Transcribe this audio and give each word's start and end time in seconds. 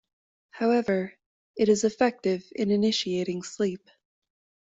However, 0.49 1.13
it 1.55 1.69
is 1.69 1.83
effective 1.83 2.51
in 2.55 2.71
initiating 2.71 3.43
sleep. 3.43 3.87